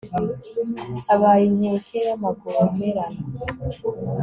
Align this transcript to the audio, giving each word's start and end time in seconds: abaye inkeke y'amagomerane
abaye 1.13 1.43
inkeke 1.51 1.99
y'amagomerane 2.07 3.19